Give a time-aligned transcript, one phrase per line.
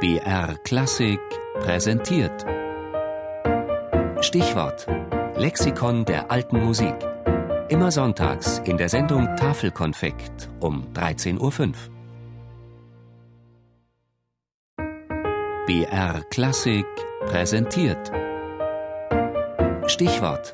[0.00, 1.18] BR Klassik
[1.58, 2.46] präsentiert.
[4.20, 4.86] Stichwort:
[5.34, 6.94] Lexikon der alten Musik.
[7.68, 11.72] Immer sonntags in der Sendung Tafelkonfekt um 13.05 Uhr.
[15.66, 16.86] BR Klassik
[17.26, 18.12] präsentiert.
[19.88, 20.52] Stichwort: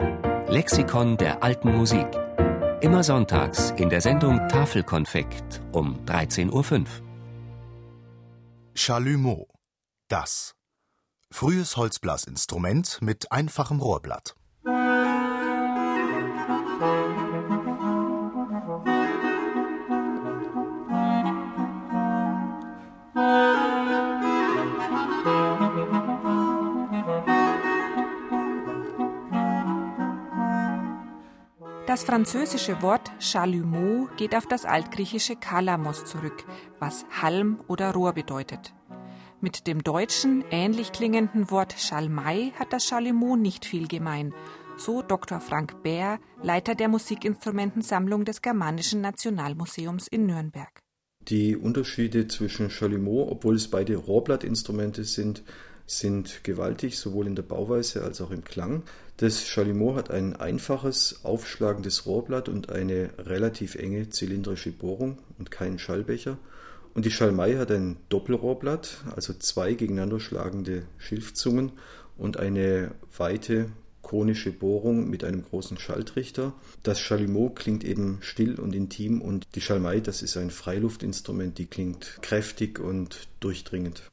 [0.49, 2.07] Lexikon der alten Musik.
[2.81, 7.04] Immer sonntags in der Sendung Tafelkonfekt um 13.05 Uhr.
[8.77, 9.47] Chalumeau.
[10.09, 10.57] Das.
[11.31, 14.35] Frühes Holzblasinstrument mit einfachem Rohrblatt.
[31.95, 36.45] Das französische Wort Chalumeau geht auf das altgriechische Kalamos zurück,
[36.81, 38.75] was Halm oder Rohr bedeutet.
[39.41, 44.35] Mit dem deutschen, ähnlich klingenden Wort Schalmei hat das Chalumeau nicht viel gemein,
[44.77, 45.39] so Dr.
[45.39, 50.81] Frank Bär, Leiter der Musikinstrumentensammlung des Germanischen Nationalmuseums in Nürnberg.
[51.29, 55.45] Die Unterschiede zwischen Chalumeau, obwohl es beide Rohrblattinstrumente sind,
[55.87, 58.83] sind gewaltig, sowohl in der Bauweise als auch im Klang.
[59.17, 65.79] Das Chalumeau hat ein einfaches, aufschlagendes Rohrblatt und eine relativ enge zylindrische Bohrung und keinen
[65.79, 66.39] Schallbecher.
[66.95, 71.73] Und die Schalmei hat ein Doppelrohrblatt, also zwei gegeneinander schlagende Schilfzungen
[72.17, 73.71] und eine weite
[74.03, 76.53] konische Bohrung mit einem großen Schalltrichter.
[76.83, 81.67] Das Chalumeau klingt eben still und intim und die Schalmei, das ist ein Freiluftinstrument, die
[81.67, 84.11] klingt kräftig und durchdringend.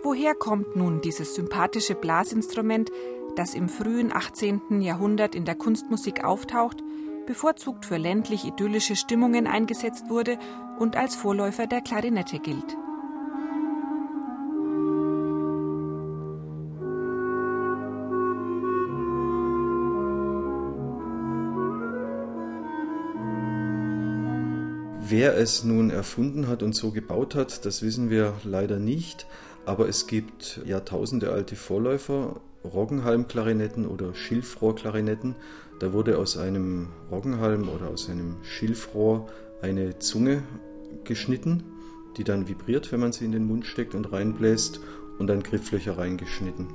[0.00, 2.90] Doch woher kommt nun dieses sympathische Blasinstrument,
[3.36, 4.80] das im frühen 18.
[4.80, 6.78] Jahrhundert in der Kunstmusik auftaucht,
[7.26, 10.38] bevorzugt für ländlich idyllische Stimmungen eingesetzt wurde
[10.78, 12.76] und als Vorläufer der Klarinette gilt?
[25.02, 29.26] Wer es nun erfunden hat und so gebaut hat, das wissen wir leider nicht.
[29.66, 35.34] Aber es gibt Jahrtausende alte Vorläufer, Roggenhalmklarinetten oder Schilfrohrklarinetten.
[35.78, 39.28] Da wurde aus einem Roggenhalm oder aus einem Schilfrohr
[39.62, 40.42] eine Zunge
[41.04, 41.62] geschnitten,
[42.16, 44.80] die dann vibriert, wenn man sie in den Mund steckt und reinbläst
[45.18, 46.66] und dann Grifflöcher reingeschnitten.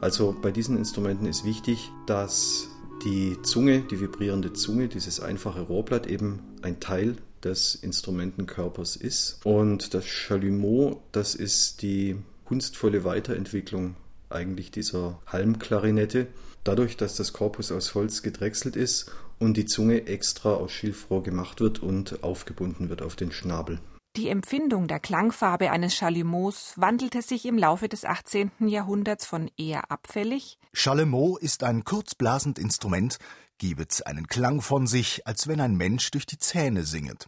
[0.00, 2.68] Also bei diesen Instrumenten ist wichtig, dass
[3.04, 9.40] die Zunge, die vibrierende Zunge, dieses einfache Rohrblatt eben ein Teil des Instrumentenkörpers ist.
[9.44, 13.96] Und das Chalumeau, das ist die kunstvolle Weiterentwicklung
[14.28, 16.26] eigentlich dieser Halmklarinette.
[16.64, 21.60] Dadurch, dass das Korpus aus Holz gedrechselt ist und die Zunge extra aus Schilfrohr gemacht
[21.60, 23.78] wird und aufgebunden wird auf den Schnabel.
[24.16, 28.50] Die Empfindung der Klangfarbe eines Chalumeaus wandelte sich im Laufe des 18.
[28.60, 30.58] Jahrhunderts von eher abfällig.
[30.78, 33.16] Chalumeau ist ein kurzblasend Instrument,
[33.56, 37.26] gibet einen Klang von sich, als wenn ein Mensch durch die Zähne singet.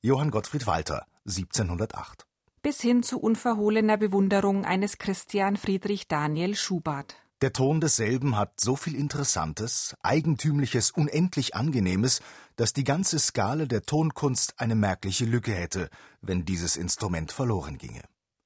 [0.00, 2.24] Johann Gottfried Walter, 1708.
[2.62, 7.16] Bis hin zu unverhohlener Bewunderung eines Christian Friedrich Daniel Schubart.
[7.42, 12.22] Der Ton desselben hat so viel Interessantes, Eigentümliches, unendlich Angenehmes,
[12.56, 15.90] dass die ganze Skala der Tonkunst eine merkliche Lücke hätte,
[16.22, 18.04] wenn dieses Instrument verloren ginge.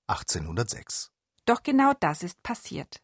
[0.09, 1.13] 1806.
[1.47, 3.01] Doch genau das ist passiert.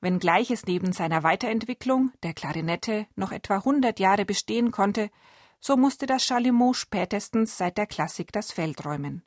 [0.00, 5.10] Wenngleich es neben seiner Weiterentwicklung, der Klarinette, noch etwa 100 Jahre bestehen konnte,
[5.60, 9.22] so musste das Chalumeau spätestens seit der Klassik das Feld räumen.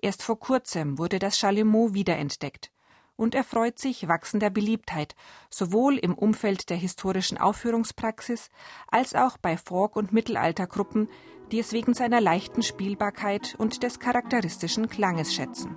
[0.00, 2.70] Erst vor kurzem wurde das Chalumeau wiederentdeckt
[3.16, 5.14] und erfreut sich wachsender Beliebtheit,
[5.50, 8.50] sowohl im Umfeld der historischen Aufführungspraxis
[8.88, 11.08] als auch bei Folk- und Mittelaltergruppen,
[11.50, 15.76] die es wegen seiner leichten Spielbarkeit und des charakteristischen Klanges schätzen.